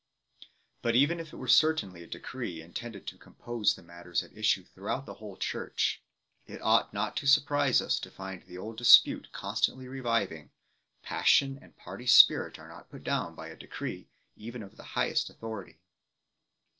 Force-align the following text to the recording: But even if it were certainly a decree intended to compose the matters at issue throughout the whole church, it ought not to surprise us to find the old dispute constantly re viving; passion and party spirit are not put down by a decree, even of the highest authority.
But 0.81 0.95
even 0.95 1.19
if 1.19 1.31
it 1.31 1.35
were 1.35 1.47
certainly 1.47 2.01
a 2.01 2.07
decree 2.07 2.59
intended 2.59 3.05
to 3.05 3.19
compose 3.19 3.75
the 3.75 3.83
matters 3.83 4.23
at 4.23 4.35
issue 4.35 4.63
throughout 4.63 5.05
the 5.05 5.13
whole 5.13 5.37
church, 5.37 6.01
it 6.47 6.59
ought 6.63 6.91
not 6.91 7.15
to 7.17 7.27
surprise 7.27 7.83
us 7.83 7.99
to 7.99 8.09
find 8.09 8.41
the 8.41 8.57
old 8.57 8.77
dispute 8.79 9.31
constantly 9.31 9.87
re 9.87 9.99
viving; 10.01 10.49
passion 11.03 11.59
and 11.61 11.77
party 11.77 12.07
spirit 12.07 12.57
are 12.57 12.67
not 12.67 12.89
put 12.89 13.03
down 13.03 13.35
by 13.35 13.49
a 13.49 13.55
decree, 13.55 14.09
even 14.35 14.63
of 14.63 14.75
the 14.75 14.83
highest 14.97 15.29
authority. 15.29 15.77